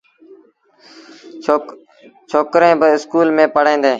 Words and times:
ڇوڪريݩ 2.29 2.79
با 2.79 2.87
اسڪول 2.95 3.27
ميݩ 3.35 3.51
پڙوهيݩ 3.55 3.81
ديٚݩ۔ 3.81 3.89